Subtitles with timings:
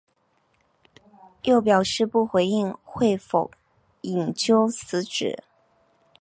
[1.43, 3.51] 又表示不回应会否
[4.01, 5.43] 引咎辞职。